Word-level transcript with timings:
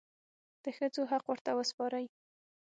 د 0.63 0.65
ښځو 0.77 1.01
حق 1.11 1.25
ورته 1.31 1.51
وسپارئ. 1.57 2.05